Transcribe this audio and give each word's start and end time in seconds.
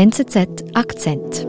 NZZ 0.00 0.72
Akzent. 0.72 1.44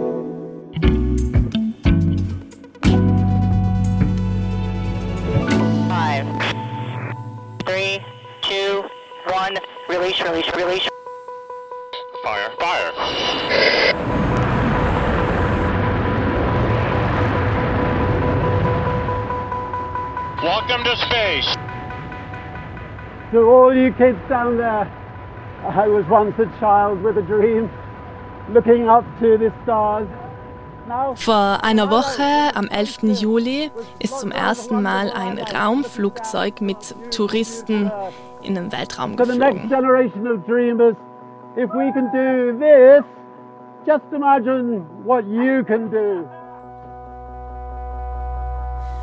Five, 5.88 6.28
three, 7.66 8.04
two, 8.42 8.84
one. 9.32 9.58
Release, 9.88 10.20
release, 10.20 10.54
release. 10.54 10.86
Fire. 12.24 12.52
Fire. 12.60 12.92
Welcome 20.44 20.84
to 20.84 20.98
space. 21.08 21.56
To 23.32 23.44
all 23.44 23.74
you 23.74 23.94
kids 23.94 24.20
down 24.28 24.58
there, 24.58 24.92
I 25.70 25.88
was 25.88 26.06
once 26.08 26.38
a 26.38 26.48
child 26.60 27.02
with 27.02 27.18
a 27.18 27.22
dream, 27.22 27.70
Vor 31.16 31.64
einer 31.64 31.90
Woche, 31.90 32.24
am 32.56 32.68
11. 32.68 33.22
Juli, 33.22 33.72
ist 34.00 34.20
zum 34.20 34.32
ersten 34.32 34.82
Mal 34.82 35.12
ein 35.12 35.40
Raumflugzeug 35.40 36.60
mit 36.62 36.96
Touristen 37.12 37.92
in 38.42 38.56
den 38.56 38.72
Weltraum 38.72 39.16
geflogen. 39.16 39.70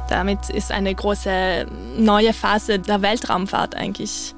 Damit 0.09 0.49
ist 0.51 0.73
eine 0.73 0.95
große 0.95 1.67
neue 1.99 2.33
Phase 2.33 2.79
der 2.79 3.03
Weltraumfahrt 3.03 3.77
eigentlich 3.77 4.35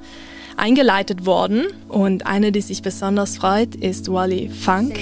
eingeleitet 0.57 1.25
worden. 1.25 1.67
Und 1.87 2.25
eine, 2.25 2.51
die 2.51 2.61
sich 2.61 2.81
besonders 2.81 3.37
freut, 3.37 3.75
ist 3.75 4.11
Wally 4.11 4.49
Funk. 4.49 4.97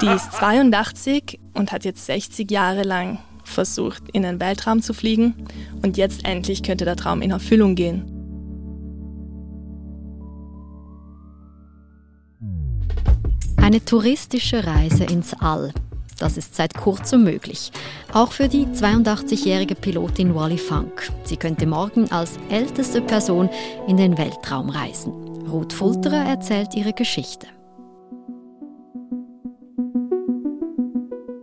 Die 0.00 0.06
ist 0.06 0.32
82 0.32 1.38
und 1.54 1.72
hat 1.72 1.84
jetzt 1.84 2.06
60 2.06 2.50
Jahre 2.50 2.82
lang 2.82 3.18
versucht, 3.44 4.02
in 4.12 4.22
den 4.22 4.40
Weltraum 4.40 4.82
zu 4.82 4.94
fliegen. 4.94 5.34
Und 5.82 5.96
jetzt 5.96 6.24
endlich 6.24 6.62
könnte 6.62 6.84
der 6.84 6.96
Traum 6.96 7.22
in 7.22 7.30
Erfüllung 7.30 7.74
gehen. 7.74 8.16
Eine 13.56 13.84
touristische 13.84 14.66
Reise 14.66 15.04
ins 15.04 15.34
All. 15.34 15.72
Das 16.20 16.36
ist 16.36 16.54
seit 16.54 16.74
kurzem 16.74 17.24
möglich. 17.24 17.72
Auch 18.12 18.32
für 18.32 18.46
die 18.46 18.66
82-jährige 18.66 19.74
Pilotin 19.74 20.34
Wally 20.34 20.58
Funk. 20.58 21.10
Sie 21.24 21.38
könnte 21.38 21.66
morgen 21.66 22.12
als 22.12 22.38
älteste 22.50 23.00
Person 23.00 23.48
in 23.88 23.96
den 23.96 24.18
Weltraum 24.18 24.68
reisen. 24.68 25.12
Ruth 25.48 25.72
Fulterer 25.72 26.26
erzählt 26.26 26.74
ihre 26.74 26.92
Geschichte. 26.92 27.46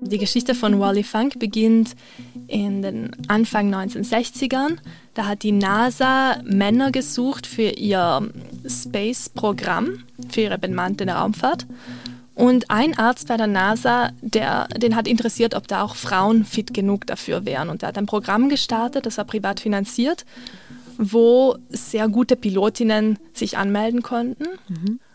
Die 0.01 0.19
Geschichte 0.19 0.53
von 0.53 0.79
Wally 0.79 1.03
Funk 1.03 1.39
beginnt 1.39 1.95
in 2.45 2.83
den 2.83 3.11
Anfang 3.27 3.73
1960ern. 3.73 4.77
Da 5.15 5.25
hat 5.25 5.41
die 5.41 5.51
NASA 5.51 6.39
Männer 6.45 6.91
gesucht 6.91 7.47
für 7.47 7.71
ihr 7.71 8.29
Space-Programm, 8.65 10.03
für 10.29 10.41
ihre 10.41 10.59
bemannte 10.59 11.07
Raumfahrt. 11.07 11.65
Und 12.37 12.69
ein 12.69 12.95
Arzt 12.99 13.29
bei 13.29 13.35
der 13.35 13.47
NASA, 13.47 14.11
der, 14.21 14.67
den 14.67 14.95
hat 14.95 15.07
interessiert, 15.07 15.55
ob 15.55 15.67
da 15.67 15.81
auch 15.81 15.95
Frauen 15.95 16.45
fit 16.45 16.71
genug 16.71 17.07
dafür 17.07 17.45
wären. 17.45 17.67
Und 17.67 17.81
er 17.81 17.89
hat 17.89 17.97
ein 17.97 18.05
Programm 18.05 18.47
gestartet, 18.47 19.07
das 19.07 19.17
war 19.17 19.25
privat 19.25 19.59
finanziert, 19.59 20.23
wo 20.99 21.57
sehr 21.69 22.07
gute 22.07 22.35
Pilotinnen 22.35 23.17
sich 23.33 23.57
anmelden 23.57 24.03
konnten. 24.03 24.45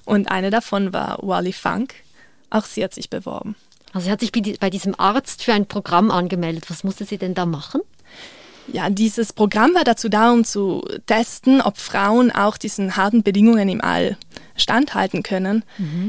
Und 0.05 0.33
eine 0.33 0.51
davon 0.51 0.93
war 0.93 1.21
Wally 1.23 1.53
Funk. 1.53 1.95
Auch 2.51 2.65
sie 2.65 2.83
hat 2.83 2.93
sich 2.93 3.09
beworben. 3.09 3.55
Also 3.93 4.07
sie 4.07 4.11
hat 4.11 4.19
sich 4.19 4.33
bei 4.59 4.69
diesem 4.69 4.99
Arzt 4.99 5.45
für 5.45 5.53
ein 5.53 5.67
Programm 5.67 6.11
angemeldet. 6.11 6.71
Was 6.71 6.83
musste 6.83 7.05
sie 7.05 7.19
denn 7.19 7.35
da 7.35 7.47
machen? 7.47 7.83
Ja, 8.67 8.91
dieses 8.91 9.33
Programm 9.33 9.77
war 9.77 9.85
dazu 9.85 10.09
da, 10.09 10.33
um 10.33 10.43
zu 10.43 10.85
testen, 11.07 11.61
ob 11.61 11.79
Frauen 11.79 12.33
auch 12.33 12.57
diesen 12.57 12.97
harten 12.97 13.23
Bedingungen 13.23 13.69
im 13.69 13.81
All 13.81 14.17
standhalten 14.57 15.23
können. 15.23 15.65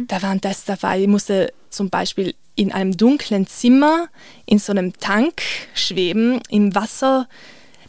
Da 0.08 0.22
waren 0.22 0.42
Tests 0.42 0.66
dabei, 0.66 1.00
die 1.00 1.08
musste 1.08 1.54
zum 1.70 1.90
Beispiel 1.90 2.36
in 2.56 2.72
einem 2.72 2.96
dunklen 2.96 3.48
Zimmer 3.48 4.08
in 4.46 4.59
so 4.59 4.72
einem 4.72 4.94
Tank 5.00 5.42
schweben, 5.74 6.40
im 6.50 6.76
Wasser. 6.76 7.28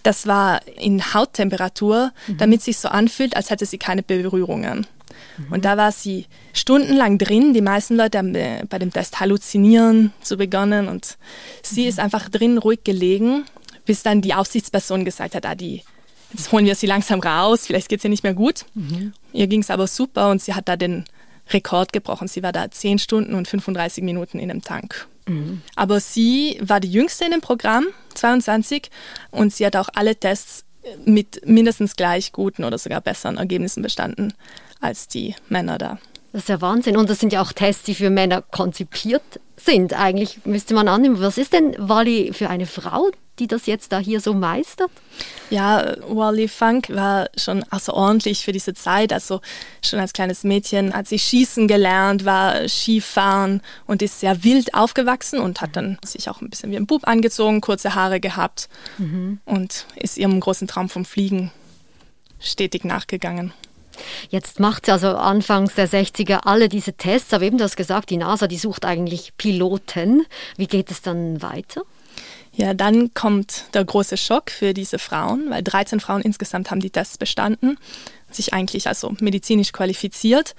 Das 0.02 0.26
war 0.26 0.66
in 0.78 1.14
Hauttemperatur, 1.14 2.12
damit 2.38 2.60
es 2.60 2.64
sich 2.66 2.78
so 2.78 2.88
anfühlt, 2.88 3.36
als 3.36 3.50
hätte 3.50 3.66
sie 3.66 3.78
keine 3.78 4.02
Berührungen. 4.02 4.86
Und 5.50 5.64
da 5.64 5.76
war 5.76 5.92
sie 5.92 6.26
stundenlang 6.52 7.18
drin. 7.18 7.54
Die 7.54 7.60
meisten 7.60 7.96
Leute 7.96 8.18
haben 8.18 8.34
äh, 8.34 8.64
bei 8.68 8.78
dem 8.78 8.92
Test 8.92 9.20
halluzinieren 9.20 10.12
zu 10.22 10.36
begonnen 10.36 10.88
und 10.88 11.16
sie 11.62 11.86
ist 11.86 11.98
einfach 11.98 12.28
drin 12.28 12.58
ruhig 12.58 12.80
gelegen, 12.84 13.44
bis 13.84 14.02
dann 14.02 14.20
die 14.20 14.34
Aufsichtsperson 14.34 15.04
gesagt 15.04 15.34
hat, 15.34 15.46
ah, 15.46 15.54
die, 15.54 15.82
jetzt 16.34 16.52
holen 16.52 16.66
wir 16.66 16.74
sie 16.74 16.86
langsam 16.86 17.20
raus, 17.20 17.66
vielleicht 17.66 17.88
geht 17.88 18.00
es 18.00 18.04
ihr 18.04 18.10
nicht 18.10 18.24
mehr 18.24 18.34
gut. 18.34 18.64
Ihr 19.32 19.46
ging 19.46 19.60
es 19.60 19.70
aber 19.70 19.86
super 19.86 20.30
und 20.30 20.42
sie 20.42 20.54
hat 20.54 20.68
da 20.68 20.76
den 20.76 21.04
Rekord 21.50 21.92
gebrochen. 21.92 22.28
Sie 22.28 22.42
war 22.42 22.52
da 22.52 22.70
10 22.70 22.98
Stunden 22.98 23.34
und 23.34 23.48
35 23.48 24.02
Minuten 24.04 24.38
in 24.38 24.48
dem 24.48 24.62
Tank. 24.62 25.06
Aber 25.74 26.00
sie 26.00 26.58
war 26.62 26.80
die 26.80 26.90
jüngste 26.90 27.24
in 27.24 27.30
dem 27.30 27.40
Programm, 27.40 27.86
22, 28.14 28.90
und 29.30 29.54
sie 29.54 29.64
hat 29.64 29.76
auch 29.76 29.88
alle 29.94 30.16
Tests 30.16 30.64
mit 31.06 31.46
mindestens 31.46 31.96
gleich 31.96 32.32
guten 32.32 32.62
oder 32.64 32.76
sogar 32.76 33.00
besseren 33.00 33.38
Ergebnissen 33.38 33.82
bestanden 33.82 34.34
als 34.80 35.08
die 35.08 35.34
Männer 35.48 35.78
da. 35.78 35.98
Das 36.32 36.42
ist 36.42 36.48
ja 36.48 36.60
Wahnsinn. 36.60 36.96
Und 36.96 37.08
das 37.08 37.20
sind 37.20 37.32
ja 37.32 37.40
auch 37.40 37.52
Tests, 37.52 37.84
die 37.84 37.94
für 37.94 38.10
Männer 38.10 38.42
konzipiert 38.42 39.22
sind. 39.56 39.94
Eigentlich 39.94 40.44
müsste 40.44 40.74
man 40.74 40.88
annehmen, 40.88 41.20
was 41.20 41.38
ist 41.38 41.52
denn 41.52 41.74
Wally 41.78 42.32
für 42.34 42.50
eine 42.50 42.66
Frau, 42.66 43.10
die 43.38 43.46
das 43.46 43.66
jetzt 43.66 43.92
da 43.92 43.98
hier 43.98 44.20
so 44.20 44.34
meistert? 44.34 44.90
Ja, 45.50 45.94
Wally 46.08 46.48
Funk 46.48 46.88
war 46.90 47.28
schon 47.36 47.64
außerordentlich 47.70 48.44
für 48.44 48.52
diese 48.52 48.74
Zeit. 48.74 49.12
Also 49.12 49.40
schon 49.82 49.98
als 49.98 50.12
kleines 50.12 50.44
Mädchen 50.44 50.94
hat 50.94 51.08
sie 51.08 51.18
Schießen 51.18 51.68
gelernt, 51.68 52.24
war 52.24 52.68
Skifahren 52.68 53.60
und 53.86 54.02
ist 54.02 54.20
sehr 54.20 54.44
wild 54.44 54.74
aufgewachsen 54.74 55.38
und 55.38 55.60
hat 55.60 55.76
dann 55.76 55.98
sich 56.04 56.28
auch 56.28 56.40
ein 56.40 56.50
bisschen 56.50 56.70
wie 56.70 56.76
ein 56.76 56.86
Bub 56.86 57.06
angezogen, 57.06 57.60
kurze 57.60 57.94
Haare 57.94 58.20
gehabt 58.20 58.68
und 59.44 59.86
ist 59.96 60.18
ihrem 60.18 60.40
großen 60.40 60.68
Traum 60.68 60.88
vom 60.88 61.04
Fliegen 61.04 61.50
stetig 62.40 62.84
nachgegangen. 62.84 63.52
Jetzt 64.28 64.60
macht 64.60 64.86
sie 64.86 64.92
also 64.92 65.16
anfangs 65.16 65.74
der 65.74 65.88
60er 65.88 66.40
alle 66.44 66.68
diese 66.68 66.94
Tests, 66.94 67.32
aber 67.32 67.44
eben 67.44 67.58
du 67.58 67.64
hast 67.64 67.76
gesagt, 67.76 68.10
die 68.10 68.16
NASA, 68.16 68.46
die 68.46 68.58
sucht 68.58 68.84
eigentlich 68.84 69.36
Piloten. 69.36 70.26
Wie 70.56 70.66
geht 70.66 70.90
es 70.90 71.02
dann 71.02 71.42
weiter? 71.42 71.82
Ja, 72.56 72.74
dann 72.74 73.12
kommt 73.14 73.64
der 73.74 73.84
große 73.84 74.16
Schock 74.16 74.50
für 74.50 74.74
diese 74.74 74.98
Frauen, 74.98 75.50
weil 75.50 75.62
13 75.62 76.00
Frauen 76.00 76.22
insgesamt 76.22 76.70
haben 76.70 76.80
die 76.80 76.90
Tests 76.90 77.18
bestanden, 77.18 77.78
sich 78.30 78.54
eigentlich 78.54 78.86
also 78.86 79.14
medizinisch 79.20 79.72
qualifiziert. 79.72 80.54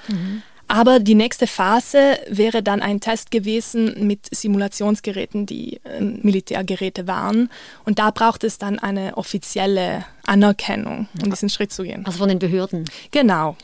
Aber 0.68 1.00
die 1.00 1.16
nächste 1.16 1.48
Phase 1.48 2.18
wäre 2.28 2.64
dann 2.64 2.82
ein 2.82 3.00
Test 3.00 3.30
gewesen 3.30 4.08
mit 4.08 4.28
Simulationsgeräten, 4.34 5.46
die 5.46 5.80
äh, 5.84 6.02
Militärgeräte 6.02 7.08
waren. 7.08 7.50
Und 7.86 8.00
da 8.00 8.10
braucht 8.10 8.44
es 8.44 8.58
dann 8.58 8.80
eine 8.80 9.16
offizielle 9.18 10.06
Anerkennung, 10.26 11.08
um 11.22 11.30
diesen 11.30 11.50
Schritt 11.50 11.72
zu 11.72 11.84
gehen. 11.84 12.06
Also 12.06 12.18
von 12.18 12.30
den 12.30 12.40
Behörden. 12.40 12.86
Genau. 13.12 13.58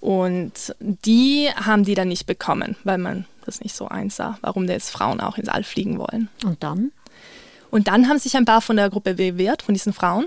Und 0.00 0.74
die 0.80 1.48
haben 1.54 1.84
die 1.84 1.94
dann 1.94 2.08
nicht 2.08 2.26
bekommen, 2.26 2.76
weil 2.84 2.98
man 2.98 3.24
das 3.44 3.60
nicht 3.60 3.74
so 3.74 3.88
einsah, 3.88 4.38
warum 4.42 4.66
da 4.66 4.74
jetzt 4.74 4.90
Frauen 4.90 5.20
auch 5.20 5.38
ins 5.38 5.48
All 5.48 5.64
fliegen 5.64 5.98
wollen. 5.98 6.28
Und 6.44 6.62
dann? 6.62 6.92
Und 7.72 7.88
dann 7.88 8.06
haben 8.06 8.18
sich 8.18 8.36
ein 8.36 8.44
paar 8.44 8.60
von 8.60 8.76
der 8.76 8.90
Gruppe 8.90 9.14
bewährt, 9.14 9.62
von 9.62 9.72
diesen 9.74 9.94
Frauen, 9.94 10.26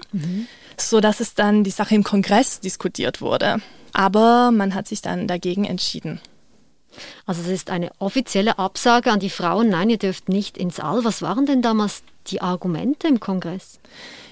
so 0.77 0.99
dass 0.99 1.19
es 1.19 1.35
dann 1.35 1.63
die 1.63 1.71
Sache 1.71 1.93
im 1.93 2.03
Kongress 2.03 2.59
diskutiert 2.59 3.21
wurde. 3.21 3.61
Aber 3.93 4.49
man 4.51 4.73
hat 4.73 4.87
sich 4.87 5.03
dann 5.03 5.27
dagegen 5.27 5.63
entschieden. 5.63 6.19
Also 7.27 7.41
es 7.43 7.47
ist 7.49 7.69
eine 7.69 7.91
offizielle 7.99 8.57
Absage 8.57 9.11
an 9.11 9.19
die 9.19 9.29
Frauen, 9.29 9.69
nein, 9.69 9.91
ihr 9.91 9.99
dürft 9.99 10.27
nicht 10.27 10.57
ins 10.57 10.79
All. 10.79 11.03
Was 11.03 11.21
waren 11.21 11.45
denn 11.45 11.61
damals 11.61 12.01
die 12.27 12.41
Argumente 12.41 13.07
im 13.07 13.19
Kongress? 13.19 13.79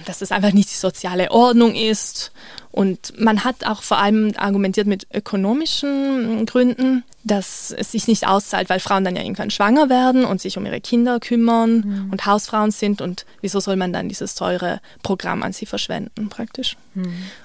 Dass 0.06 0.24
es 0.24 0.32
einfach 0.32 0.52
nicht 0.52 0.72
die 0.72 0.78
soziale 0.78 1.30
Ordnung 1.30 1.76
ist. 1.76 2.32
Und 2.72 3.20
man 3.20 3.44
hat 3.44 3.68
auch 3.68 3.84
vor 3.84 4.00
allem 4.00 4.34
argumentiert 4.38 4.88
mit 4.88 5.06
ökonomischen 5.14 6.48
Gründen, 6.48 7.04
dass 7.24 7.74
es 7.78 7.92
sich 7.92 8.08
nicht 8.08 8.28
auszahlt, 8.28 8.70
weil 8.70 8.80
Frauen 8.80 9.04
dann 9.04 9.16
ja 9.16 9.22
irgendwann 9.22 9.52
schwanger 9.52 9.90
werden 9.90 10.26
und 10.26 10.42
sich 10.42 10.58
um 10.58 10.66
ihre 10.66 10.82
Kinder 10.82 11.20
kümmern 11.20 12.10
und 12.12 12.26
Hausfrauen 12.26 12.72
sind. 12.72 13.02
Und 13.02 13.26
wieso 13.42 13.60
soll 13.60 13.76
man 13.76 13.94
dann 13.94 14.10
dieses 14.10 14.36
teure 14.36 14.82
Programm 15.04 15.44
an 15.44 15.54
sie 15.54 15.66
verschwenden 15.66 16.30
praktisch? 16.30 16.76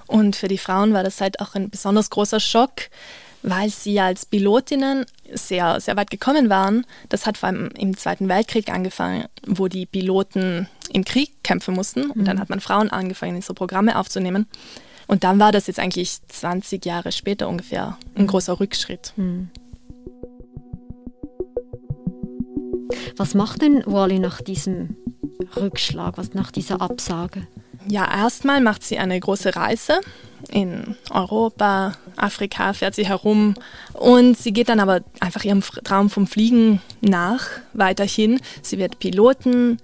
Und 0.07 0.37
für 0.37 0.49
die 0.49 0.59
Frauen 0.59 0.93
war 0.93 1.05
das 1.05 1.21
halt 1.21 1.41
auch 1.41 1.55
ein 1.55 1.71
besonders 1.71 2.11
großer 2.11 2.41
Schock, 2.41 2.91
weil 3.43 3.71
sie 3.71 4.01
als 4.01 4.27
Pilotinnen 4.27 5.07
sehr, 5.33 5.81
sehr 5.81 5.97
weit 5.97 6.11
gekommen 6.11 6.51
waren. 6.51 6.85
Das 7.09 7.25
hat 7.25 7.39
vor 7.39 7.49
allem 7.49 7.71
im 7.79 7.97
Zweiten 7.97 8.29
Weltkrieg 8.29 8.71
angefangen, 8.71 9.27
wo 9.47 9.69
die 9.69 9.87
Piloten 9.87 10.69
im 10.93 11.05
Krieg 11.05 11.45
kämpfen 11.45 11.75
mussten. 11.75 12.11
Und 12.11 12.25
dann 12.25 12.41
hat 12.41 12.49
man 12.49 12.61
Frauen 12.61 12.91
angefangen, 12.91 13.37
in 13.37 13.43
so 13.43 13.55
Programme 13.55 13.97
aufzunehmen. 13.97 14.49
Und 15.07 15.25
dann 15.25 15.39
war 15.39 15.53
das 15.53 15.67
jetzt 15.69 15.79
eigentlich 15.79 16.19
20 16.29 16.85
Jahre 16.85 17.13
später 17.13 17.49
ungefähr 17.49 17.97
ein 18.15 18.27
großer 18.27 18.61
Rückschritt. 18.61 19.15
Was 23.19 23.35
macht 23.35 23.63
denn 23.63 23.83
Wally 23.85 24.21
nach 24.21 24.41
diesem 24.41 24.97
Rückschlag, 25.57 26.19
was 26.19 26.35
nach 26.35 26.53
dieser 26.53 26.81
Absage? 26.81 27.49
Ja, 27.89 28.09
erstmal 28.09 28.61
macht 28.61 28.85
sie 28.85 28.99
eine 28.99 29.19
große 29.19 29.57
Reise 29.57 30.01
in 30.53 30.95
Europa, 31.11 31.95
Afrika, 32.17 32.73
fährt 32.75 32.95
sie 32.95 33.09
herum 33.09 33.55
und 33.93 34.39
sie 34.39 34.53
geht 34.53 34.69
dann 34.69 34.79
aber 34.79 35.01
einfach 35.19 35.45
ihrem 35.45 35.63
Traum 35.63 36.11
vom 36.11 36.29
Fliegen 36.29 36.81
nach, 37.01 37.49
weiterhin. 37.73 38.41
Sie 38.63 38.79
wird 38.79 39.01
Piloten, 39.01 39.79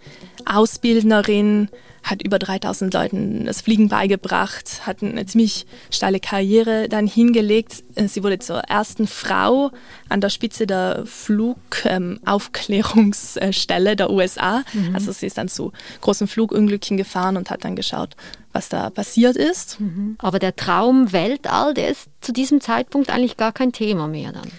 Ausbildnerin, 0.46 1.68
hat 2.04 2.22
über 2.22 2.38
3000 2.38 2.94
Leuten 2.94 3.46
das 3.46 3.62
Fliegen 3.62 3.88
beigebracht, 3.88 4.86
hat 4.86 5.02
eine 5.02 5.24
ziemlich 5.24 5.64
steile 5.90 6.20
Karriere 6.20 6.90
dann 6.90 7.06
hingelegt. 7.06 7.82
Sie 7.96 8.22
wurde 8.22 8.38
zur 8.38 8.58
ersten 8.58 9.06
Frau 9.06 9.70
an 10.10 10.20
der 10.20 10.28
Spitze 10.28 10.66
der 10.66 11.04
Flugaufklärungsstelle 11.06 13.96
der 13.96 14.10
USA. 14.10 14.62
Mhm. 14.74 14.94
Also 14.94 15.12
sie 15.12 15.24
ist 15.26 15.38
dann 15.38 15.48
zu 15.48 15.72
großen 16.02 16.28
Flugunglücken 16.28 16.98
gefahren 16.98 17.38
und 17.38 17.50
hat 17.50 17.64
dann 17.64 17.74
geschaut, 17.74 18.16
was 18.52 18.68
da 18.68 18.90
passiert 18.90 19.36
ist. 19.36 19.80
Mhm. 19.80 20.16
Aber 20.18 20.38
der 20.38 20.54
Traum 20.54 21.10
Weltall, 21.12 21.72
der 21.72 21.88
ist 21.88 22.08
zu 22.20 22.32
diesem 22.32 22.60
Zeitpunkt 22.60 23.08
eigentlich 23.08 23.38
gar 23.38 23.52
kein 23.52 23.72
Thema 23.72 24.08
mehr 24.08 24.32
dann. 24.32 24.50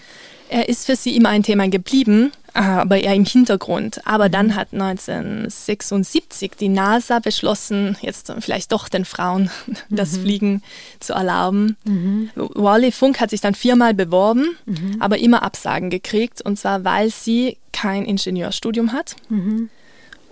Er 0.48 0.68
ist 0.68 0.86
für 0.86 0.96
sie 0.96 1.16
immer 1.16 1.30
ein 1.30 1.42
Thema 1.42 1.68
geblieben, 1.68 2.32
aber 2.56 2.98
eher 2.98 3.14
im 3.14 3.24
Hintergrund. 3.24 4.00
Aber 4.06 4.28
dann 4.28 4.54
hat 4.54 4.72
1976 4.72 6.52
die 6.58 6.68
NASA 6.68 7.18
beschlossen, 7.18 7.96
jetzt 8.00 8.32
vielleicht 8.40 8.72
doch 8.72 8.88
den 8.88 9.04
Frauen 9.04 9.50
das 9.90 10.12
mhm. 10.12 10.22
Fliegen 10.22 10.62
zu 11.00 11.12
erlauben. 11.12 11.76
Mhm. 11.84 12.30
Wally 12.34 12.92
Funk 12.92 13.20
hat 13.20 13.30
sich 13.30 13.40
dann 13.40 13.54
viermal 13.54 13.94
beworben, 13.94 14.56
mhm. 14.64 14.96
aber 15.00 15.18
immer 15.18 15.42
Absagen 15.42 15.90
gekriegt. 15.90 16.42
Und 16.42 16.58
zwar, 16.58 16.84
weil 16.84 17.10
sie 17.10 17.58
kein 17.72 18.04
Ingenieurstudium 18.04 18.92
hat. 18.92 19.16
Mhm. 19.28 19.68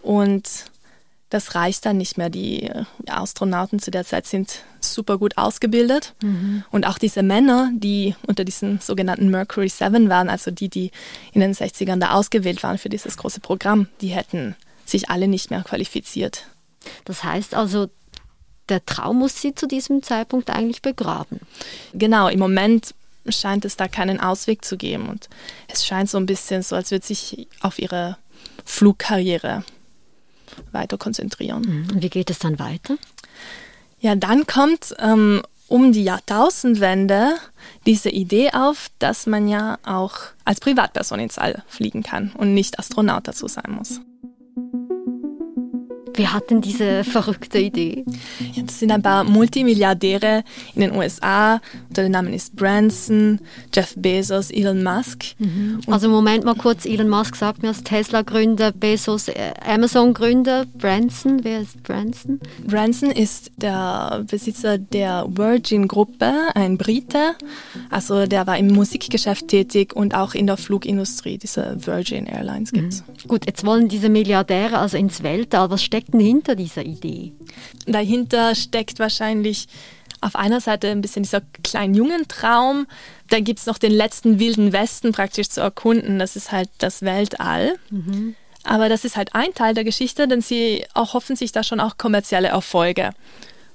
Und 0.02 0.66
das 1.34 1.56
reicht 1.56 1.84
dann 1.84 1.96
nicht 1.96 2.16
mehr. 2.16 2.30
Die 2.30 2.70
Astronauten 3.08 3.80
zu 3.80 3.90
der 3.90 4.04
Zeit 4.04 4.24
sind 4.24 4.62
super 4.78 5.18
gut 5.18 5.36
ausgebildet. 5.36 6.14
Mhm. 6.22 6.62
Und 6.70 6.86
auch 6.86 6.96
diese 6.96 7.24
Männer, 7.24 7.72
die 7.74 8.14
unter 8.28 8.44
diesen 8.44 8.78
sogenannten 8.78 9.30
Mercury 9.30 9.68
7 9.68 10.08
waren, 10.08 10.28
also 10.28 10.52
die, 10.52 10.68
die 10.68 10.92
in 11.32 11.40
den 11.40 11.52
60ern 11.52 11.98
da 11.98 12.12
ausgewählt 12.12 12.62
waren 12.62 12.78
für 12.78 12.88
dieses 12.88 13.16
große 13.16 13.40
Programm, 13.40 13.88
die 14.00 14.08
hätten 14.08 14.54
sich 14.84 15.10
alle 15.10 15.26
nicht 15.26 15.50
mehr 15.50 15.62
qualifiziert. 15.64 16.46
Das 17.04 17.24
heißt 17.24 17.56
also, 17.56 17.88
der 18.68 18.86
Traum 18.86 19.18
muss 19.18 19.40
sie 19.40 19.56
zu 19.56 19.66
diesem 19.66 20.04
Zeitpunkt 20.04 20.50
eigentlich 20.50 20.82
begraben. 20.82 21.40
Genau, 21.94 22.28
im 22.28 22.38
Moment 22.38 22.94
scheint 23.28 23.64
es 23.64 23.76
da 23.76 23.88
keinen 23.88 24.20
Ausweg 24.20 24.64
zu 24.64 24.76
geben. 24.76 25.08
Und 25.08 25.28
es 25.66 25.84
scheint 25.84 26.08
so 26.08 26.16
ein 26.16 26.26
bisschen 26.26 26.62
so, 26.62 26.76
als 26.76 26.92
würde 26.92 27.04
sich 27.04 27.48
auf 27.60 27.80
ihre 27.80 28.18
Flugkarriere 28.64 29.64
weiter 30.72 30.98
konzentrieren. 30.98 31.62
Mhm. 31.92 32.02
Wie 32.02 32.10
geht 32.10 32.30
es 32.30 32.38
dann 32.38 32.58
weiter? 32.58 32.96
Ja, 34.00 34.14
dann 34.14 34.46
kommt 34.46 34.94
ähm, 34.98 35.42
um 35.68 35.92
die 35.92 36.04
Jahrtausendwende 36.04 37.36
diese 37.86 38.10
Idee 38.10 38.50
auf, 38.52 38.90
dass 38.98 39.26
man 39.26 39.48
ja 39.48 39.78
auch 39.84 40.16
als 40.44 40.60
Privatperson 40.60 41.20
ins 41.20 41.38
All 41.38 41.62
fliegen 41.68 42.02
kann 42.02 42.32
und 42.36 42.54
nicht 42.54 42.78
Astronaut 42.78 43.26
dazu 43.26 43.48
sein 43.48 43.70
muss. 43.70 44.00
Wer 46.16 46.32
hat 46.32 46.50
denn 46.50 46.60
diese 46.60 47.04
verrückte 47.04 47.58
Idee? 47.58 48.04
Das 48.64 48.78
sind 48.78 48.90
ein 48.90 49.02
paar 49.02 49.24
Multimilliardäre 49.24 50.44
in 50.74 50.80
den 50.82 50.92
USA. 50.94 51.60
Unter 51.88 52.02
dem 52.02 52.12
Namen 52.12 52.32
ist 52.32 52.54
Branson, 52.56 53.40
Jeff 53.74 53.94
Bezos, 53.96 54.50
Elon 54.50 54.82
Musk. 54.82 55.24
Mhm. 55.38 55.80
Also 55.88 56.08
Moment 56.08 56.44
mal 56.44 56.54
kurz, 56.54 56.86
Elon 56.86 57.08
Musk 57.08 57.36
sagt 57.36 57.62
mir 57.62 57.72
Tesla-Gründer, 57.72 58.72
Bezos, 58.72 59.28
äh, 59.28 59.52
Amazon-Gründer, 59.66 60.66
Branson, 60.78 61.42
wer 61.42 61.60
ist 61.60 61.82
Branson? 61.82 62.40
Branson 62.66 63.10
ist 63.10 63.50
der 63.56 64.24
Besitzer 64.30 64.78
der 64.78 65.26
Virgin-Gruppe, 65.28 66.32
ein 66.54 66.78
Brite. 66.78 67.34
Also 67.90 68.26
der 68.26 68.46
war 68.46 68.58
im 68.58 68.68
Musikgeschäft 68.68 69.48
tätig 69.48 69.94
und 69.94 70.14
auch 70.14 70.34
in 70.34 70.46
der 70.46 70.56
Flugindustrie, 70.56 71.38
diese 71.38 71.76
Virgin 71.84 72.26
Airlines 72.26 72.72
gibt 72.72 72.92
es. 72.92 73.00
Mhm. 73.00 73.28
Gut, 73.28 73.46
jetzt 73.46 73.64
wollen 73.64 73.88
diese 73.88 74.08
Milliardäre 74.08 74.78
also 74.78 74.96
ins 74.96 75.22
Weltall. 75.22 75.70
Was 75.70 75.82
steckt 75.82 76.03
steckt 76.04 76.14
denn 76.14 76.20
hinter 76.20 76.54
dieser 76.54 76.84
Idee? 76.84 77.32
Dahinter 77.86 78.54
steckt 78.54 78.98
wahrscheinlich 78.98 79.66
auf 80.20 80.36
einer 80.36 80.60
Seite 80.60 80.88
ein 80.88 81.00
bisschen 81.00 81.22
dieser 81.22 81.42
kleinen 81.62 81.94
jungen 81.94 82.28
Traum. 82.28 82.86
Dann 83.30 83.44
gibt 83.44 83.60
es 83.60 83.66
noch 83.66 83.78
den 83.78 83.92
letzten 83.92 84.38
wilden 84.38 84.72
Westen 84.72 85.12
praktisch 85.12 85.48
zu 85.48 85.60
erkunden. 85.60 86.18
Das 86.18 86.36
ist 86.36 86.52
halt 86.52 86.68
das 86.78 87.02
Weltall. 87.02 87.76
Mhm. 87.90 88.34
Aber 88.64 88.88
das 88.88 89.04
ist 89.04 89.16
halt 89.16 89.34
ein 89.34 89.52
Teil 89.54 89.74
der 89.74 89.84
Geschichte, 89.84 90.26
denn 90.26 90.40
sie 90.40 90.84
erhoffen 90.94 91.36
sich 91.36 91.52
da 91.52 91.62
schon 91.62 91.80
auch 91.80 91.98
kommerzielle 91.98 92.48
Erfolge. 92.48 93.10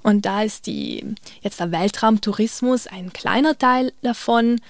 Und 0.02 0.24
da 0.26 0.42
ist 0.42 0.66
die, 0.66 1.14
jetzt 1.42 1.60
der 1.60 1.70
Weltraumtourismus 1.70 2.86
ein 2.86 3.12
kleiner 3.12 3.56
Teil 3.56 3.92
davon. 4.02 4.60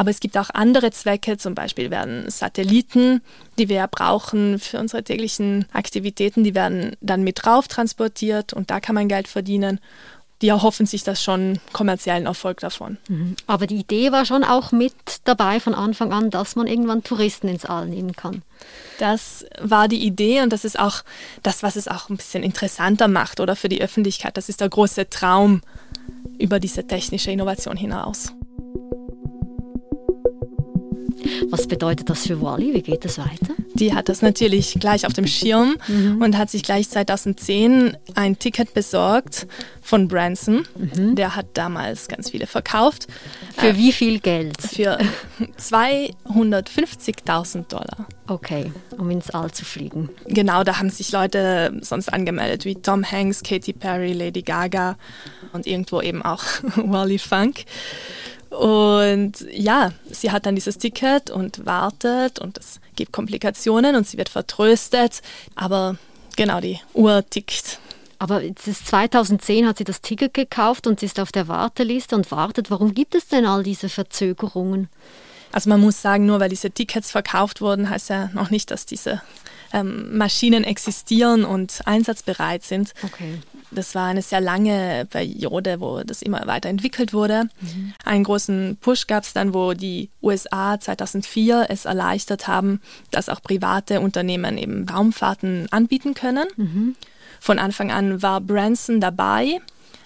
Aber 0.00 0.08
es 0.08 0.20
gibt 0.20 0.38
auch 0.38 0.48
andere 0.54 0.92
Zwecke, 0.92 1.36
zum 1.36 1.54
Beispiel 1.54 1.90
werden 1.90 2.30
Satelliten, 2.30 3.20
die 3.58 3.68
wir 3.68 3.86
brauchen 3.86 4.58
für 4.58 4.78
unsere 4.78 5.04
täglichen 5.04 5.66
Aktivitäten, 5.74 6.42
die 6.42 6.54
werden 6.54 6.96
dann 7.02 7.22
mit 7.22 7.44
drauf 7.44 7.68
transportiert 7.68 8.54
und 8.54 8.70
da 8.70 8.80
kann 8.80 8.94
man 8.94 9.08
Geld 9.08 9.28
verdienen. 9.28 9.78
Die 10.40 10.48
erhoffen 10.48 10.86
sich 10.86 11.04
das 11.04 11.22
schon 11.22 11.60
kommerziellen 11.74 12.24
Erfolg 12.24 12.60
davon. 12.60 12.96
Mhm. 13.08 13.36
Aber 13.46 13.66
die 13.66 13.76
Idee 13.76 14.10
war 14.10 14.24
schon 14.24 14.42
auch 14.42 14.72
mit 14.72 14.94
dabei 15.24 15.60
von 15.60 15.74
Anfang 15.74 16.14
an, 16.14 16.30
dass 16.30 16.56
man 16.56 16.66
irgendwann 16.66 17.04
Touristen 17.04 17.48
ins 17.48 17.66
All 17.66 17.86
nehmen 17.86 18.16
kann. 18.16 18.40
Das 19.00 19.44
war 19.60 19.86
die 19.86 20.02
Idee 20.02 20.40
und 20.40 20.50
das 20.50 20.64
ist 20.64 20.78
auch 20.78 21.02
das, 21.42 21.62
was 21.62 21.76
es 21.76 21.88
auch 21.88 22.08
ein 22.08 22.16
bisschen 22.16 22.42
interessanter 22.42 23.06
macht 23.06 23.38
oder 23.38 23.54
für 23.54 23.68
die 23.68 23.82
Öffentlichkeit. 23.82 24.38
Das 24.38 24.48
ist 24.48 24.62
der 24.62 24.70
große 24.70 25.10
Traum 25.10 25.60
über 26.38 26.58
diese 26.58 26.86
technische 26.86 27.30
Innovation 27.30 27.76
hinaus. 27.76 28.32
Was 31.60 31.68
bedeutet 31.68 32.08
das 32.08 32.26
für 32.26 32.40
Wally? 32.40 32.72
Wie 32.72 32.80
geht 32.80 33.04
es 33.04 33.18
weiter? 33.18 33.52
Die 33.74 33.92
hat 33.92 34.08
das 34.08 34.22
natürlich 34.22 34.78
gleich 34.80 35.04
auf 35.04 35.12
dem 35.12 35.26
Schirm 35.26 35.76
mhm. 35.88 36.22
und 36.22 36.38
hat 36.38 36.48
sich 36.48 36.62
gleich 36.62 36.88
2010 36.88 37.98
ein 38.14 38.38
Ticket 38.38 38.72
besorgt 38.72 39.46
von 39.82 40.08
Branson. 40.08 40.66
Mhm. 40.74 41.16
Der 41.16 41.36
hat 41.36 41.48
damals 41.52 42.08
ganz 42.08 42.30
viele 42.30 42.46
verkauft. 42.46 43.08
Für 43.58 43.68
äh, 43.68 43.76
wie 43.76 43.92
viel 43.92 44.20
Geld? 44.20 44.56
Für 44.62 44.96
250.000 45.58 47.68
Dollar. 47.68 48.06
Okay, 48.26 48.72
um 48.96 49.10
ins 49.10 49.28
All 49.28 49.50
zu 49.50 49.66
fliegen. 49.66 50.08
Genau, 50.28 50.64
da 50.64 50.78
haben 50.78 50.88
sich 50.88 51.12
Leute 51.12 51.78
sonst 51.82 52.10
angemeldet, 52.10 52.64
wie 52.64 52.76
Tom 52.76 53.04
Hanks, 53.04 53.42
Katy 53.42 53.74
Perry, 53.74 54.14
Lady 54.14 54.40
Gaga 54.40 54.96
und 55.52 55.66
irgendwo 55.66 56.00
eben 56.00 56.22
auch 56.22 56.42
Wally 56.76 57.18
Funk. 57.18 57.66
Und 58.50 59.46
ja, 59.52 59.92
sie 60.10 60.32
hat 60.32 60.44
dann 60.44 60.56
dieses 60.56 60.78
Ticket 60.78 61.30
und 61.30 61.64
wartet 61.66 62.38
und 62.40 62.58
es 62.58 62.80
gibt 62.96 63.12
Komplikationen 63.12 63.94
und 63.94 64.06
sie 64.06 64.18
wird 64.18 64.28
vertröstet. 64.28 65.22
Aber 65.54 65.96
genau, 66.36 66.60
die 66.60 66.80
Uhr 66.92 67.24
tickt. 67.28 67.78
Aber 68.18 68.42
es 68.44 68.66
ist 68.66 68.86
2010 68.88 69.66
hat 69.66 69.78
sie 69.78 69.84
das 69.84 70.02
Ticket 70.02 70.34
gekauft 70.34 70.86
und 70.86 71.00
sie 71.00 71.06
ist 71.06 71.20
auf 71.20 71.32
der 71.32 71.48
Warteliste 71.48 72.14
und 72.16 72.30
wartet. 72.30 72.70
Warum 72.70 72.92
gibt 72.92 73.14
es 73.14 73.28
denn 73.28 73.46
all 73.46 73.62
diese 73.62 73.88
Verzögerungen? 73.88 74.88
Also 75.52 75.70
man 75.70 75.80
muss 75.80 76.02
sagen, 76.02 76.26
nur 76.26 76.38
weil 76.38 76.50
diese 76.50 76.70
Tickets 76.70 77.10
verkauft 77.10 77.60
wurden, 77.60 77.88
heißt 77.88 78.10
ja 78.10 78.28
noch 78.34 78.50
nicht, 78.50 78.70
dass 78.70 78.84
diese 78.84 79.22
ähm, 79.72 80.16
Maschinen 80.16 80.64
existieren 80.64 81.44
und 81.44 81.80
einsatzbereit 81.86 82.62
sind. 82.62 82.92
Okay. 83.02 83.38
Das 83.70 83.94
war 83.94 84.06
eine 84.06 84.22
sehr 84.22 84.40
lange 84.40 85.06
Periode, 85.08 85.80
wo 85.80 86.02
das 86.02 86.22
immer 86.22 86.46
weiterentwickelt 86.46 87.12
wurde. 87.12 87.48
Mhm. 87.60 87.94
Einen 88.04 88.24
großen 88.24 88.78
Push 88.80 89.06
gab 89.06 89.24
es 89.24 89.32
dann, 89.32 89.54
wo 89.54 89.74
die 89.74 90.10
USA 90.22 90.78
2004 90.78 91.66
es 91.68 91.84
erleichtert 91.84 92.48
haben, 92.48 92.80
dass 93.10 93.28
auch 93.28 93.42
private 93.42 94.00
Unternehmen 94.00 94.58
eben 94.58 94.88
Raumfahrten 94.88 95.68
anbieten 95.70 96.14
können. 96.14 96.48
Mhm. 96.56 96.96
Von 97.38 97.58
Anfang 97.58 97.90
an 97.90 98.22
war 98.22 98.40
Branson 98.40 99.00
dabei, 99.00 99.60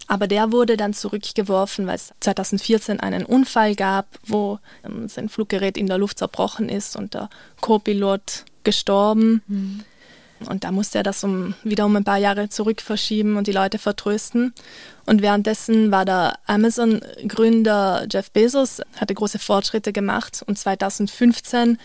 aber 0.07 0.27
der 0.27 0.53
wurde 0.53 0.77
dann 0.77 0.93
zurückgeworfen, 0.93 1.87
weil 1.87 1.97
es 1.97 2.13
2014 2.21 3.01
einen 3.01 3.25
Unfall 3.25 3.75
gab, 3.75 4.07
wo 4.27 4.59
ähm, 4.85 5.09
sein 5.09 5.29
Fluggerät 5.29 5.79
in 5.79 5.87
der 5.87 5.99
Luft 5.99 6.19
zerbrochen 6.19 6.69
ist 6.69 6.97
und 6.97 7.15
der 7.15 7.31
Co-Pilot 7.61 8.45
gestorben. 8.63 9.43
Mhm. 9.47 9.85
Und 10.49 10.65
da 10.65 10.73
musste 10.73 10.99
er 10.99 11.05
das 11.05 11.25
um, 11.25 11.55
wieder 11.63 11.87
um 11.87 11.97
ein 11.97 12.05
paar 12.05 12.19
Jahre 12.19 12.49
zurück 12.49 12.81
verschieben 12.81 13.37
und 13.37 13.47
die 13.47 13.53
Leute 13.53 13.79
vertrösten. 13.79 14.53
Und 15.07 15.23
währenddessen 15.23 15.91
war 15.91 16.05
der 16.05 16.39
Amazon-Gründer 16.47 18.07
Jeff 18.11 18.31
Bezos, 18.31 18.81
hatte 18.97 19.15
große 19.15 19.39
Fortschritte 19.39 19.93
gemacht 19.93 20.43
und 20.47 20.59
2015 20.59 21.79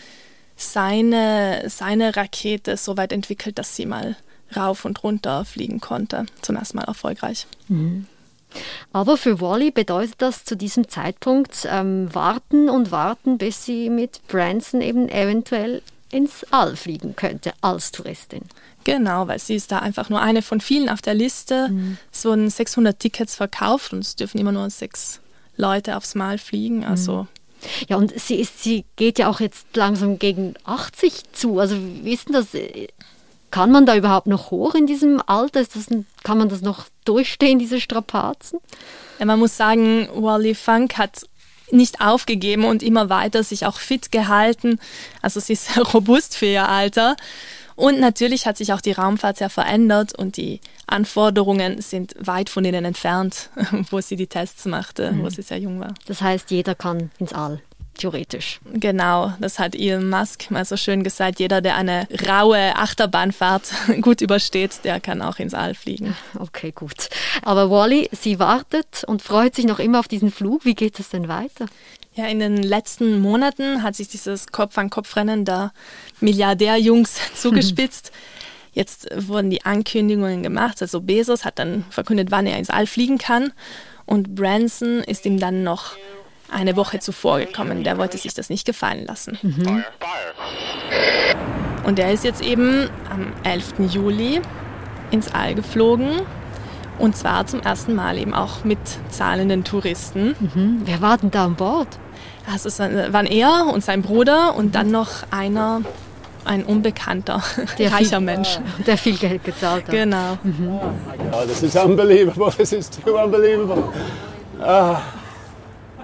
seine, 0.56 1.64
seine 1.68 2.16
Rakete 2.16 2.78
so 2.78 2.98
weit 2.98 3.14
entwickelt, 3.14 3.58
dass 3.58 3.76
sie 3.76 3.86
mal 3.86 4.18
rauf 4.56 4.86
und 4.86 5.04
runter 5.04 5.46
fliegen 5.46 5.80
konnte. 5.80 6.26
Zum 6.42 6.56
ersten 6.56 6.78
Mal 6.78 6.86
erfolgreich. 6.86 7.48
Mhm. 7.68 8.08
Aber 8.92 9.18
für 9.18 9.42
Wally 9.42 9.72
bedeutet 9.72 10.16
das 10.18 10.44
zu 10.44 10.58
diesem 10.58 10.90
Zeitpunkt 10.90 11.68
ähm, 11.70 12.14
warten 12.14 12.70
und 12.70 12.92
warten, 12.92 13.38
bis 13.38 13.66
sie 13.66 13.90
mit 13.90 14.28
Branson 14.28 14.82
eben 14.82 15.08
eventuell 15.08 15.82
ins 16.12 16.46
All 16.52 16.76
fliegen 16.76 17.16
könnte 17.16 17.54
als 17.62 17.92
Touristin. 17.92 18.42
Genau, 18.84 19.28
weil 19.28 19.40
sie 19.40 19.56
ist 19.56 19.72
da 19.72 19.80
einfach 19.80 20.10
nur 20.10 20.22
eine 20.22 20.42
von 20.42 20.62
vielen 20.62 20.90
auf 20.90 21.02
der 21.02 21.14
Liste. 21.14 21.70
Mhm. 21.70 21.98
Es 22.12 22.26
wurden 22.26 22.50
600 22.50 22.98
Tickets 23.00 23.36
verkauft 23.36 23.94
und 23.94 24.00
es 24.00 24.16
dürfen 24.16 24.40
immer 24.40 24.52
nur 24.52 24.70
sechs 24.70 25.20
Leute 25.58 25.98
aufs 25.98 26.16
Mal 26.16 26.38
fliegen. 26.38 26.86
Also 26.86 27.24
mhm. 27.24 27.28
Ja, 27.88 27.98
und 27.98 28.18
sie 28.20 28.36
ist, 28.36 28.64
sie 28.64 28.86
geht 28.96 29.20
ja 29.20 29.30
auch 29.30 29.40
jetzt 29.40 29.76
langsam 29.76 30.20
gegen 30.20 30.54
80 30.64 31.34
zu. 31.34 31.60
Also 31.60 31.76
wie 32.04 32.14
ist 32.14 32.28
denn 32.28 32.34
das? 32.34 32.48
Kann 33.52 33.72
man 33.72 33.86
da 33.86 33.96
überhaupt 33.96 34.28
noch 34.28 34.52
hoch 34.52 34.76
in 34.76 34.86
diesem 34.86 35.22
Alter? 35.26 35.60
Ist 35.60 35.76
das 35.76 35.88
kann 36.24 36.38
man 36.38 36.50
das 36.50 36.62
noch 36.62 36.86
durchstehen, 37.04 37.60
diese 37.60 37.82
Strapazen? 37.82 38.60
Ja, 39.18 39.26
man 39.26 39.40
muss 39.40 39.58
sagen, 39.58 40.08
Wally 40.14 40.56
Funk 40.56 40.98
hat 40.98 41.24
nicht 41.72 42.02
aufgegeben 42.02 42.66
und 42.66 42.84
immer 42.84 43.10
weiter 43.10 43.44
sich 43.44 43.66
auch 43.66 43.78
fit 43.78 44.12
gehalten. 44.12 44.80
Also 45.22 45.40
sie 45.40 45.54
ist 45.54 45.74
sehr 45.74 45.84
robust 45.94 46.36
für 46.36 46.48
ihr 46.48 46.68
Alter. 46.68 47.16
Und 47.76 48.00
natürlich 48.00 48.46
hat 48.46 48.58
sich 48.58 48.74
auch 48.74 48.82
die 48.82 48.92
Raumfahrt 48.92 49.38
sehr 49.38 49.50
verändert 49.50 50.14
und 50.14 50.36
die 50.36 50.60
Anforderungen 50.86 51.82
sind 51.82 52.14
weit 52.20 52.50
von 52.50 52.64
denen 52.66 52.84
entfernt, 52.84 53.50
wo 53.90 54.02
sie 54.02 54.18
die 54.18 54.28
Tests 54.28 54.66
machte, 54.66 55.14
mhm. 55.14 55.24
wo 55.24 55.30
sie 55.30 55.42
sehr 55.42 55.60
jung 55.60 55.80
war. 55.80 55.94
Das 56.06 56.22
heißt, 56.22 56.52
jeder 56.52 56.76
kann 56.76 57.10
ins 57.20 57.32
All 57.32 57.62
theoretisch. 58.00 58.60
Genau, 58.74 59.34
das 59.40 59.60
hat 59.60 59.76
Elon 59.76 60.10
Musk 60.10 60.50
mal 60.50 60.66
so 60.66 60.78
schön 60.78 61.04
gesagt. 61.04 61.40
Jeder, 61.40 61.62
der 61.62 61.76
eine 61.76 62.08
raue 62.28 62.76
Achterbahnfahrt 62.76 63.72
gut 64.02 64.22
übersteht, 64.22 64.84
der 64.84 65.00
kann 65.00 65.22
auch 65.22 65.40
ins 65.40 65.54
All 65.54 65.76
fliegen. 65.76 66.16
Okay, 66.38 66.72
gut. 66.72 67.10
Aber 67.44 67.70
Wally, 67.70 68.10
sie 68.12 68.40
wartet 68.40 69.04
und 69.06 69.22
freut 69.22 69.56
sich 69.56 69.66
noch 69.66 69.80
immer 69.80 70.00
auf 70.00 70.08
diesen 70.08 70.32
Flug. 70.32 70.66
Wie 70.66 70.76
geht 70.76 71.00
es 71.00 71.10
denn 71.10 71.28
weiter? 71.28 71.66
Ja, 72.16 72.28
in 72.28 72.40
den 72.40 72.58
letzten 72.64 73.20
Monaten 73.20 73.84
hat 73.84 73.96
sich 73.96 74.08
dieses 74.08 74.48
Kopf-an-Kopf-Rennen 74.48 75.46
der 75.46 75.72
Milliardärjungs 76.20 77.20
zugespitzt. 77.36 78.12
Jetzt 78.72 79.08
wurden 79.28 79.50
die 79.50 79.66
Ankündigungen 79.66 80.44
gemacht. 80.44 80.82
Also 80.82 81.02
Bezos 81.02 81.44
hat 81.44 81.60
dann 81.60 81.86
verkündet, 81.90 82.32
wann 82.32 82.46
er 82.46 82.58
ins 82.58 82.70
All 82.70 82.88
fliegen 82.88 83.18
kann. 83.18 83.52
Und 84.06 84.36
Branson 84.36 85.00
ist 85.00 85.26
ihm 85.26 85.40
dann 85.40 85.64
noch 85.64 85.96
eine 86.52 86.76
Woche 86.76 87.00
zuvor 87.00 87.40
gekommen. 87.40 87.84
Der 87.84 87.98
wollte 87.98 88.18
sich 88.18 88.34
das 88.34 88.50
nicht 88.50 88.66
gefallen 88.66 89.06
lassen. 89.06 89.38
Mhm. 89.42 89.84
Und 91.84 92.00
er 92.00 92.12
ist 92.12 92.24
jetzt 92.24 92.42
eben 92.42 92.90
am 93.10 93.34
11. 93.44 93.92
Juli 93.92 94.42
ins 95.12 95.34
All 95.34 95.56
geflogen. 95.56 96.22
Und 96.98 97.16
zwar 97.16 97.48
zum 97.48 97.62
ersten 97.62 97.96
Mal 97.96 98.18
eben 98.18 98.34
auch 98.34 98.64
mit 98.66 98.80
zahlenden 99.10 99.64
Touristen. 99.64 100.36
Mhm. 100.40 100.82
Wer 100.84 101.02
war 101.02 101.18
denn 101.18 101.32
da 101.32 101.46
an 101.46 101.56
Bord? 101.56 101.88
Also 102.52 102.68
es 102.68 102.80
waren 102.80 103.26
er 103.26 103.68
und 103.72 103.84
sein 103.84 104.02
Bruder 104.02 104.56
und 104.56 104.76
dann 104.76 104.92
noch 104.92 105.10
einer, 105.32 105.82
ein 106.46 106.66
unbekannter, 106.66 107.42
der 107.78 107.94
reicher 107.94 108.18
viel, 108.18 108.26
Mensch. 108.26 108.60
Der 108.86 108.98
viel 108.98 109.16
Geld 109.18 109.44
gezahlt 109.46 109.86
hat. 109.86 109.92
Genau. 109.92 110.38
Mhm. 110.44 110.68
Oh 110.68 110.92
my 111.08 111.32
God, 111.32 111.48
this 111.48 111.64
is 111.64 111.76
unbelievable. 111.76 112.52
This 112.52 112.74
is 112.74 112.90
too 112.90 113.18
unbelievable. 113.18 113.94
Uh, 114.60 114.98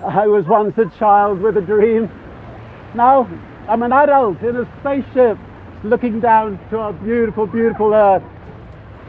I 0.05 0.27
was 0.27 0.45
once 0.45 0.77
a 0.77 0.85
child 0.99 1.41
with 1.41 1.57
a 1.57 1.61
dream. 1.61 2.09
Now 2.93 3.27
I'm 3.67 3.81
an 3.81 3.91
adult 3.91 4.41
in 4.41 4.55
a 4.55 4.65
spaceship 4.79 5.37
looking 5.83 6.19
down 6.19 6.59
to 6.69 6.77
our 6.77 6.93
beautiful, 6.93 7.47
beautiful 7.47 7.93
Earth. 7.93 8.23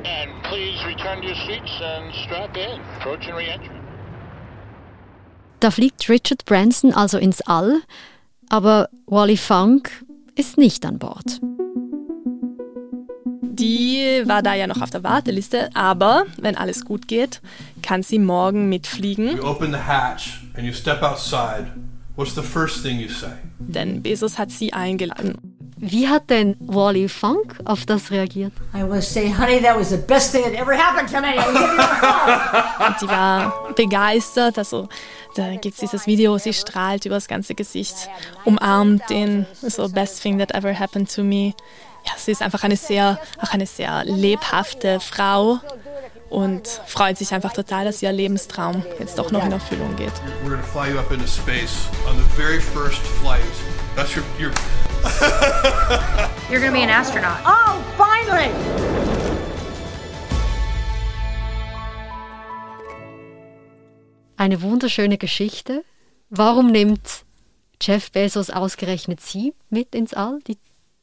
And 0.04 0.30
please 0.44 0.82
return 0.86 1.20
to 1.20 1.26
your 1.26 1.36
seats 1.36 1.78
and 1.82 2.14
strap 2.14 2.56
in. 2.56 2.80
Approaching 2.98 3.34
re-entry. 3.34 3.76
Da 5.60 5.70
fliegt 5.70 6.08
Richard 6.08 6.44
Branson 6.44 6.92
also 6.92 7.18
ins 7.18 7.40
All, 7.46 7.80
aber 8.50 8.88
Wally 9.06 9.36
Funk 9.36 9.90
ist 10.34 10.58
nicht 10.58 10.84
an 10.84 10.98
Bord. 10.98 11.40
Die 13.58 14.22
war 14.26 14.42
da 14.42 14.54
ja 14.54 14.66
noch 14.66 14.82
auf 14.82 14.90
der 14.90 15.02
Warteliste, 15.02 15.70
aber 15.74 16.26
wenn 16.38 16.56
alles 16.56 16.84
gut 16.84 17.08
geht, 17.08 17.40
kann 17.82 18.02
sie 18.02 18.18
morgen 18.18 18.68
mitfliegen. 18.68 19.36
You 19.36 19.44
open 19.44 19.72
the 19.72 19.78
hatch 19.78 20.40
and 20.56 20.66
you 20.66 20.72
step 20.72 21.02
outside. 21.02 21.66
What's 22.16 22.34
the 22.34 22.42
first 22.42 22.82
thing 22.82 22.98
you 22.98 23.08
say? 23.08 23.32
Denn 23.58 24.02
Bezos 24.02 24.38
hat 24.38 24.50
sie 24.50 24.72
eingeladen. 24.72 25.56
Wie 25.78 26.08
hat 26.08 26.30
denn 26.30 26.56
Wally 26.58 27.06
Funk 27.06 27.58
auf 27.66 27.84
das 27.84 28.10
reagiert? 28.10 28.52
I 28.74 28.82
will 28.82 29.02
say, 29.02 29.30
honey, 29.30 29.60
that 29.60 29.78
was 29.78 29.90
the 29.90 29.98
best 29.98 30.32
thing 30.32 30.42
that 30.44 30.54
ever 30.54 30.74
happened 30.74 31.10
to 31.10 31.20
me. 31.20 31.36
Und 32.86 32.98
sie 32.98 33.08
war 33.08 33.74
begeistert. 33.74 34.56
Also 34.56 34.88
da 35.34 35.50
gibt 35.56 35.74
es 35.74 35.80
dieses 35.80 36.06
Video, 36.06 36.38
sie 36.38 36.54
strahlt 36.54 37.04
über 37.04 37.16
das 37.16 37.28
ganze 37.28 37.54
Gesicht, 37.54 37.94
umarmt 38.46 39.02
den 39.10 39.44
so 39.60 39.86
best 39.90 40.22
thing 40.22 40.38
that 40.38 40.54
ever 40.54 40.78
happened 40.78 41.14
to 41.14 41.22
me. 41.22 41.52
Ja, 42.06 42.12
sie 42.16 42.30
ist 42.30 42.42
einfach 42.42 42.62
eine 42.62 42.76
sehr, 42.76 43.18
auch 43.40 43.52
eine 43.52 43.66
sehr 43.66 44.04
lebhafte 44.04 45.00
Frau 45.00 45.58
und 46.30 46.68
freut 46.86 47.18
sich 47.18 47.34
einfach 47.34 47.52
total, 47.52 47.84
dass 47.84 48.00
ihr 48.00 48.12
Lebenstraum 48.12 48.84
jetzt 49.00 49.18
doch 49.18 49.32
noch 49.32 49.44
in 49.44 49.52
Erfüllung 49.52 49.94
geht. 49.96 50.12
We're 50.44 50.50
gonna 50.50 50.62
fly 50.62 50.92
you 50.92 50.98
up 50.98 51.10
into 51.10 51.26
space 51.26 51.88
on 52.08 52.16
the 52.16 52.24
very 52.36 52.60
first 52.60 52.98
flight. 53.20 53.42
That's 53.96 54.14
your, 54.14 54.24
your 54.38 54.52
You're 56.50 56.60
gonna 56.60 56.72
be 56.72 56.82
an 56.82 56.90
astronaut. 56.90 57.38
Oh, 57.44 57.80
finally! 57.96 58.50
Eine 64.36 64.62
wunderschöne 64.62 65.18
Geschichte. 65.18 65.84
Warum 66.30 66.70
nimmt 66.70 67.24
Jeff 67.80 68.10
Bezos 68.12 68.50
ausgerechnet 68.50 69.20
sie 69.20 69.54
mit 69.70 69.94
ins 69.94 70.14
All, 70.14 70.38
die 70.46 70.58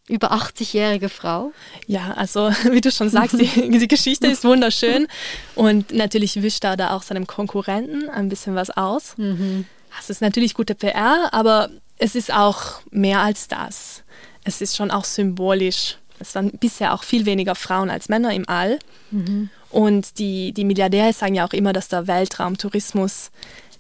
über 0.08 0.34
80-jährige 0.34 1.10
Frau? 1.10 1.52
Ja, 1.88 2.14
also 2.14 2.50
wie 2.72 2.82
du 2.82 2.92
schon 2.92 3.10
sagst, 3.10 3.40
die, 3.40 3.70
die, 3.70 3.88
Geschichte 3.88 4.28
ist 4.28 4.44
wunderschön 4.44 5.08
und 5.56 5.94
natürlich 5.94 6.42
wischt 6.42 6.64
er 6.64 6.78
da 6.78 6.92
auch 6.96 7.04
seinem 7.04 7.28
Konkurrenten 7.28 8.10
ein 8.10 8.30
bisschen 8.30 8.56
was 8.56 8.70
aus. 8.70 9.18
Mhm. 9.18 9.66
Das 9.96 10.10
ist 10.10 10.22
natürlich 10.22 10.54
gute 10.54 10.76
PR, 10.76 11.30
aber 11.32 11.70
es 11.98 12.16
ist 12.16 12.34
auch 12.34 12.82
mehr 12.92 13.20
als 13.20 13.48
das. 13.48 14.04
Es 14.44 14.62
ist 14.62 14.76
schon 14.76 14.92
auch 14.92 15.06
symbolisch. 15.06 15.98
Es 16.20 16.36
waren 16.36 16.52
bisher 16.52 16.94
auch 16.94 17.04
viel 17.04 17.26
weniger 17.26 17.56
Frauen 17.56 17.90
als 17.90 18.10
Männer 18.10 18.34
im 18.34 18.48
All. 18.48 18.80
Mhm. 19.12 19.50
Und 19.70 20.20
die, 20.20 20.52
die 20.52 20.66
Milliardäre 20.66 21.14
sagen 21.14 21.36
ja 21.36 21.48
auch 21.48 21.54
immer, 21.54 21.74
dass 21.74 21.88
der 21.88 22.08
Weltraumtourismus 22.08 23.32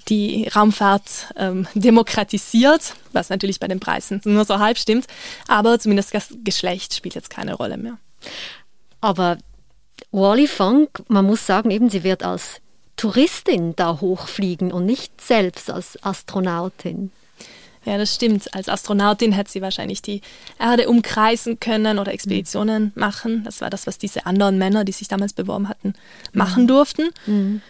die 0.09 0.47
Raumfahrt 0.47 1.33
ähm, 1.37 1.67
demokratisiert, 1.73 2.95
was 3.11 3.29
natürlich 3.29 3.59
bei 3.59 3.67
den 3.67 3.79
Preisen 3.79 4.21
nur 4.25 4.45
so 4.45 4.59
halb 4.59 4.77
stimmt. 4.77 5.07
Aber 5.47 5.79
zumindest 5.79 6.13
das 6.13 6.33
Geschlecht 6.43 6.93
spielt 6.93 7.15
jetzt 7.15 7.29
keine 7.29 7.55
Rolle 7.55 7.77
mehr. 7.77 7.97
Aber 9.01 9.37
Wally 10.11 10.47
Funk, 10.47 11.03
man 11.07 11.25
muss 11.25 11.45
sagen, 11.45 11.71
eben 11.71 11.89
sie 11.89 12.03
wird 12.03 12.23
als 12.23 12.61
Touristin 12.95 13.75
da 13.75 13.99
hochfliegen 14.01 14.71
und 14.71 14.85
nicht 14.85 15.19
selbst 15.19 15.69
als 15.69 16.01
Astronautin. 16.03 17.11
Ja, 17.85 17.97
das 17.97 18.15
stimmt. 18.15 18.53
Als 18.53 18.69
Astronautin 18.69 19.33
hätte 19.33 19.51
sie 19.51 19.61
wahrscheinlich 19.61 20.01
die 20.01 20.21
Erde 20.57 20.87
umkreisen 20.87 21.59
können 21.59 21.99
oder 21.99 22.13
Expeditionen 22.13 22.83
mhm. 22.83 22.91
machen. 22.95 23.43
Das 23.43 23.59
war 23.61 23.69
das, 23.69 23.87
was 23.87 23.97
diese 23.97 24.25
anderen 24.25 24.57
Männer, 24.57 24.85
die 24.85 24.93
sich 24.93 25.07
damals 25.07 25.33
beworben 25.33 25.67
hatten, 25.67 25.93
machen 26.31 26.63
mhm. 26.63 26.67
durften. 26.67 27.09
Mhm. 27.25 27.61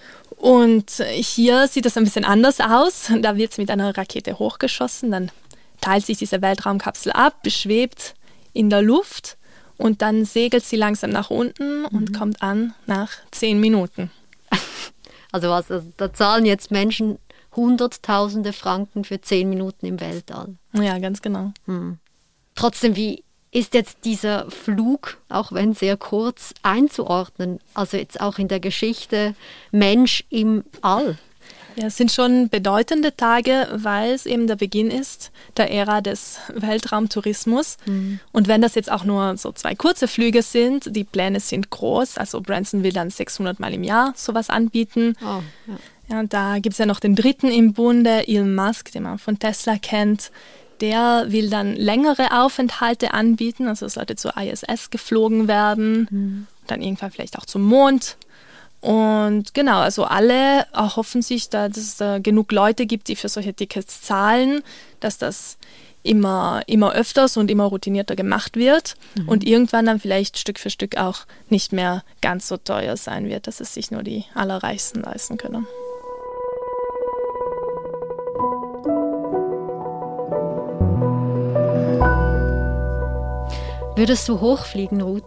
Und 0.43 1.01
hier 1.09 1.69
sieht 1.69 1.85
das 1.85 1.95
ein 1.95 2.03
bisschen 2.03 2.25
anders 2.25 2.59
aus. 2.59 3.09
Da 3.21 3.37
wird 3.37 3.53
es 3.53 3.57
mit 3.57 3.71
einer 3.71 3.97
Rakete 3.97 4.39
hochgeschossen, 4.39 5.09
dann 5.09 5.31
teilt 5.79 6.05
sich 6.05 6.17
diese 6.17 6.41
Weltraumkapsel 6.41 7.13
ab, 7.13 7.41
beschwebt 7.43 8.13
in 8.51 8.69
der 8.69 8.81
Luft 8.81 9.37
und 9.77 10.01
dann 10.01 10.25
segelt 10.25 10.65
sie 10.65 10.75
langsam 10.75 11.11
nach 11.11 11.29
unten 11.29 11.85
und 11.85 12.09
mhm. 12.09 12.13
kommt 12.13 12.41
an 12.41 12.73
nach 12.87 13.11
zehn 13.31 13.59
Minuten. 13.61 14.11
Also 15.31 15.49
was, 15.49 15.71
also 15.71 15.91
da 15.97 16.13
zahlen 16.13 16.45
jetzt 16.45 16.69
Menschen 16.69 17.17
Hunderttausende 17.55 18.53
Franken 18.53 19.03
für 19.03 19.19
zehn 19.19 19.49
Minuten 19.49 19.87
im 19.87 19.99
Weltall. 19.99 20.57
Ja, 20.73 20.99
ganz 20.99 21.23
genau. 21.23 21.53
Hm. 21.65 21.97
Trotzdem, 22.53 22.95
wie 22.95 23.23
ist 23.53 23.73
jetzt 23.73 23.99
dieser 24.03 24.49
Flug, 24.49 25.17
auch 25.29 25.51
wenn 25.51 25.73
sehr 25.73 25.95
kurz, 25.95 26.53
einzuordnen? 26.63 27.59
Also 27.73 27.97
jetzt 27.97 28.19
auch 28.19 28.39
in 28.39 28.47
der 28.47 28.59
Geschichte 28.59 29.35
Mensch 29.71 30.25
im 30.29 30.63
All. 30.81 31.17
Ja, 31.75 31.87
es 31.87 31.97
sind 31.97 32.11
schon 32.11 32.49
bedeutende 32.49 33.15
Tage, 33.15 33.67
weil 33.73 34.11
es 34.11 34.25
eben 34.25 34.47
der 34.47 34.55
Beginn 34.55 34.91
ist 34.91 35.31
der 35.57 35.71
Ära 35.71 36.01
des 36.01 36.37
Weltraumtourismus. 36.53 37.77
Mhm. 37.85 38.19
Und 38.31 38.47
wenn 38.47 38.61
das 38.61 38.75
jetzt 38.75 38.91
auch 38.91 39.05
nur 39.05 39.37
so 39.37 39.51
zwei 39.51 39.73
kurze 39.73 40.07
Flüge 40.07 40.43
sind, 40.43 40.95
die 40.95 41.03
Pläne 41.03 41.39
sind 41.39 41.69
groß. 41.69 42.17
Also 42.17 42.41
Branson 42.41 42.83
will 42.83 42.93
dann 42.93 43.09
600 43.09 43.59
Mal 43.59 43.73
im 43.73 43.83
Jahr 43.83 44.13
sowas 44.15 44.49
anbieten. 44.49 45.15
Oh, 45.21 45.41
ja. 45.67 45.77
Ja, 46.09 46.21
da 46.23 46.59
gibt 46.59 46.73
es 46.73 46.79
ja 46.79 46.85
noch 46.85 46.99
den 46.99 47.15
dritten 47.15 47.49
im 47.49 47.73
Bunde, 47.73 48.27
Elon 48.27 48.53
Musk, 48.53 48.91
den 48.91 49.03
man 49.03 49.19
von 49.19 49.39
Tesla 49.39 49.77
kennt. 49.77 50.31
Der 50.83 51.25
will 51.29 51.49
dann 51.49 51.75
längere 51.77 52.43
Aufenthalte 52.43 53.13
anbieten, 53.13 53.67
also 53.69 53.85
es 53.85 53.93
sollte 53.93 54.17
zur 54.17 54.35
ISS 54.35 54.89
geflogen 54.89 55.47
werden, 55.47 56.07
mhm. 56.11 56.47
dann 56.67 56.81
irgendwann 56.81 57.09
vielleicht 57.09 57.37
auch 57.39 57.45
zum 57.45 57.61
Mond. 57.63 58.17
Und 58.81 59.53
genau, 59.53 59.79
also 59.79 60.03
alle 60.03 60.67
erhoffen 60.73 61.21
sich, 61.21 61.49
dass 61.49 61.77
es 61.77 61.95
da 61.95 62.19
genug 62.19 62.51
Leute 62.51 62.85
gibt, 62.85 63.07
die 63.07 63.15
für 63.15 63.29
solche 63.29 63.53
Tickets 63.53 64.01
zahlen, 64.01 64.61
dass 64.99 65.17
das 65.17 65.57
immer, 66.03 66.63
immer 66.67 66.91
öfters 66.91 67.37
und 67.37 67.49
immer 67.49 67.63
routinierter 67.63 68.17
gemacht 68.17 68.57
wird 68.57 68.95
mhm. 69.15 69.29
und 69.29 69.47
irgendwann 69.47 69.85
dann 69.85 70.01
vielleicht 70.01 70.37
Stück 70.37 70.59
für 70.59 70.69
Stück 70.69 70.97
auch 70.97 71.19
nicht 71.47 71.71
mehr 71.71 72.03
ganz 72.21 72.49
so 72.49 72.57
teuer 72.57 72.97
sein 72.97 73.29
wird, 73.29 73.47
dass 73.47 73.61
es 73.61 73.73
sich 73.73 73.89
nur 73.89 74.03
die 74.03 74.25
Allerreichsten 74.35 75.01
leisten 75.01 75.37
können. 75.37 75.65
Würdest 83.95 84.27
du 84.27 84.39
hochfliegen, 84.39 85.01
Ruth? 85.01 85.23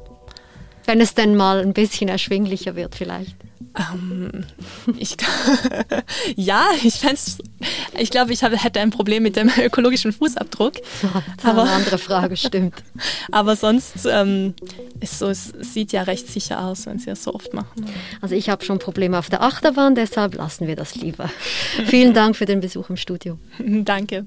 Wenn 0.86 1.00
es 1.00 1.14
denn 1.14 1.36
mal 1.36 1.60
ein 1.60 1.72
bisschen 1.72 2.08
erschwinglicher 2.08 2.76
wird 2.76 2.94
vielleicht. 2.94 3.36
Ähm, 3.78 4.44
ich, 4.96 5.16
ja, 6.36 6.66
ich 6.82 7.00
ich 7.98 8.10
glaube, 8.10 8.32
ich 8.32 8.42
habe, 8.42 8.56
hätte 8.56 8.80
ein 8.80 8.90
Problem 8.90 9.22
mit 9.22 9.36
dem 9.36 9.50
ökologischen 9.58 10.12
Fußabdruck. 10.12 10.74
Das 11.36 11.44
aber, 11.44 11.62
eine 11.62 11.72
andere 11.72 11.98
Frage, 11.98 12.36
stimmt. 12.36 12.74
aber 13.30 13.56
sonst 13.56 14.06
ähm, 14.06 14.54
ist 15.00 15.18
so, 15.18 15.28
es 15.28 15.52
sieht 15.60 15.92
ja 15.92 16.02
recht 16.02 16.28
sicher 16.28 16.64
aus, 16.64 16.86
wenn 16.86 16.98
sie 16.98 17.06
das 17.06 17.22
so 17.22 17.34
oft 17.34 17.52
machen. 17.54 17.86
Also 18.20 18.34
ich 18.34 18.48
habe 18.48 18.64
schon 18.64 18.78
Probleme 18.78 19.18
auf 19.18 19.28
der 19.28 19.42
Achterbahn, 19.42 19.94
deshalb 19.94 20.34
lassen 20.34 20.66
wir 20.66 20.76
das 20.76 20.94
lieber. 20.94 21.30
Vielen 21.86 22.14
Dank 22.14 22.36
für 22.36 22.46
den 22.46 22.60
Besuch 22.60 22.90
im 22.90 22.96
Studio. 22.96 23.38
Danke. 23.58 24.26